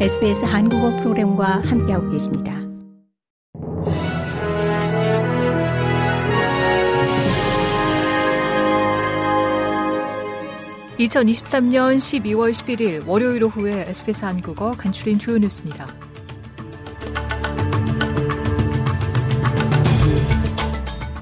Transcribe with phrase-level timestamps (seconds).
[0.00, 2.52] SBS 한국어 프로그램과 함께하고 계십니다.
[10.98, 15.86] (2023년 12월 11일) 월요일 오후에 SBS 한국어 간추린 주요 뉴스입니다.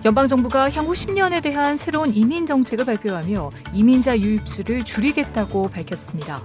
[0.02, 6.40] 연방정부가 향후 10년에 대한 새로운 이민 정책을 발표하며 이민자 유입수를 줄이겠다고 밝혔습니다.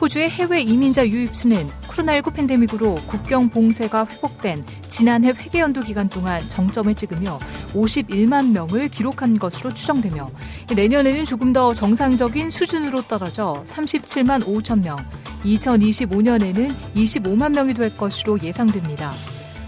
[0.00, 7.38] 호주의 해외 이민자 유입수는 코로나19 팬데믹으로 국경 봉쇄가 회복된 지난해 회계연도 기간 동안 정점을 찍으며
[7.72, 10.28] 51만 명을 기록한 것으로 추정되며
[10.74, 14.96] 내년에는 조금 더 정상적인 수준으로 떨어져 37만 5천 명,
[15.44, 19.12] 2025년에는 25만 명이 될 것으로 예상됩니다.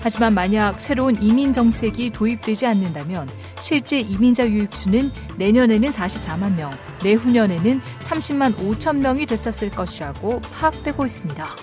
[0.01, 3.29] 하지만 만약 새로운 이민 정책이 도입되지 않는다면
[3.61, 6.71] 실제 이민자 유입수는 내년에는 44만 명,
[7.03, 11.57] 내후년에는 30만 5천 명이 됐었을 것이라고 파악되고 있습니다.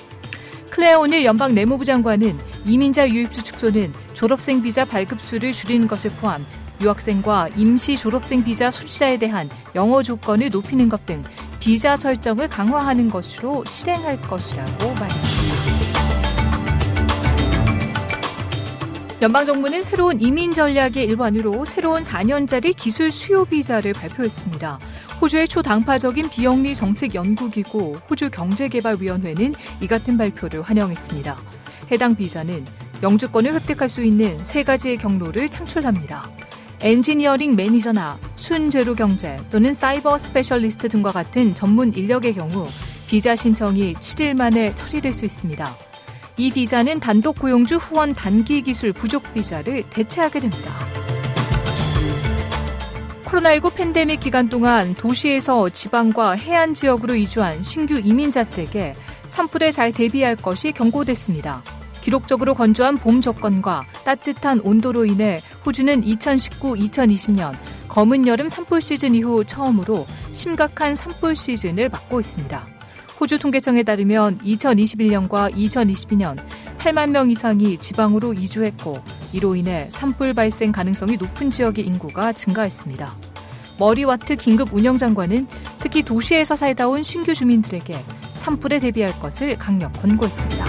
[0.70, 6.46] 클레어 오늘 연방 내무부 장관은 이민자 유입수 축소는 졸업생 비자 발급 수를 줄이는 것을 포함
[6.82, 11.22] 유학생과 임시 졸업생 비자 소지자에 대한 영어 조건을 높이는 것 등
[11.60, 15.75] 비자 설정을 강화하는 것으로 실행할 것이라고 말했습니다.
[19.26, 24.78] 연방정부는 새로운 이민 전략의 일환으로 새로운 4년짜리 기술 수요 비자를 발표했습니다.
[25.20, 31.36] 호주의 초당파적인 비영리 정책 연구기구 호주 경제개발위원회는 이 같은 발표를 환영했습니다.
[31.92, 32.68] 해당 비자는
[33.02, 36.30] 영주권을 획득할 수 있는 세 가지의 경로를 창출합니다.
[36.82, 42.68] 엔지니어링 매니저나 순재료 경제 또는 사이버 스페셜리스트 등과 같은 전문 인력의 경우
[43.08, 45.95] 비자 신청이 7일 만에 처리될 수 있습니다.
[46.38, 50.74] 이 비자는 단독 고용주 후원 단기 기술 부족 비자를 대체하게 됩니다.
[53.24, 58.94] 코로나19 팬데믹 기간 동안 도시에서 지방과 해안 지역으로 이주한 신규 이민자들에게
[59.30, 61.62] 산불에 잘 대비할 것이 경고됐습니다.
[62.02, 67.58] 기록적으로 건조한 봄 조건과 따뜻한 온도로 인해 호주는 2019-2020년
[67.88, 72.75] 검은 여름 산불 시즌 이후 처음으로 심각한 산불 시즌을 맞고 있습니다.
[73.20, 76.38] 호주 통계청에 따르면 2021년과 2022년
[76.78, 79.00] 8만 명 이상이 지방으로 이주했고
[79.34, 83.12] 이로 인해 산불 발생 가능성이 높은 지역의 인구가 증가했습니다.
[83.80, 85.48] 머리와트 긴급 운영장관은
[85.80, 87.96] 특히 도시에서 살다 온 신규 주민들에게
[88.42, 90.66] 산불에 대비할 것을 강력 권고했습니다.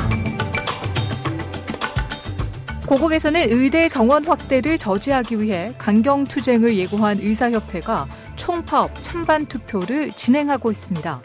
[2.87, 11.21] 고국에서는 의대 정원 확대를 저지하기 위해 강경 투쟁을 예고한 의사협회가 총파업 찬반 투표를 진행하고 있습니다.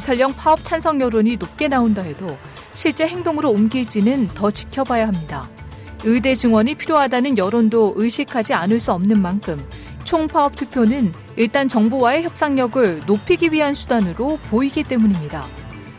[0.00, 2.36] 설령 파업 찬성 여론이 높게 나온다 해도
[2.72, 5.48] 실제 행동으로 옮길지는 더 지켜봐야 합니다.
[6.04, 9.64] 의대 증원이 필요하다는 여론도 의식하지 않을 수 없는 만큼
[10.04, 15.44] 총파업 투표는 일단 정부와의 협상력을 높이기 위한 수단으로 보이기 때문입니다.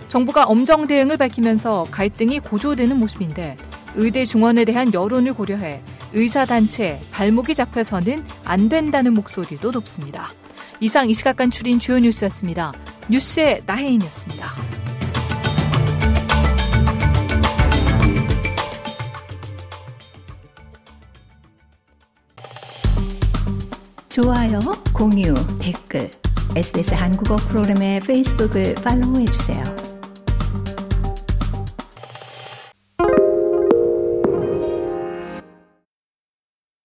[0.07, 3.55] 정부가 엄정 대응을 밝히면서 갈등이 고조되는 모습인데
[3.95, 5.81] 의대 중원에 대한 여론을 고려해
[6.13, 10.29] 의사단체 발목이 잡혀서는 안 된다는 목소리도 높습니다.
[10.79, 12.73] 이상 이 시각 간 출인 주요 뉴스였습니다.
[13.09, 14.47] 뉴스의 나혜인이었습니다.
[24.09, 24.59] 좋아요,
[24.93, 26.09] 공유, 댓글,
[26.55, 29.84] SBS 한국어 프로그램의 페이스북을 팔로우해주세요.